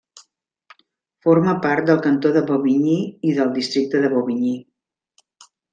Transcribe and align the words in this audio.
Forma 1.25 1.53
part 1.67 1.91
del 1.91 2.01
cantó 2.07 2.33
de 2.39 2.43
Bobigny 2.49 2.99
i 3.33 3.39
del 3.41 3.55
districte 3.61 4.05
de 4.07 4.13
Bobigny. 4.19 4.55